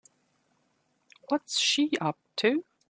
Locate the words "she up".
1.59-2.17